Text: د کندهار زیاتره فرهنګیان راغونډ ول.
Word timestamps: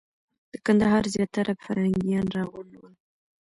د 0.51 0.53
کندهار 0.65 1.03
زیاتره 1.15 1.53
فرهنګیان 1.63 2.25
راغونډ 2.37 2.71
ول. 2.77 2.93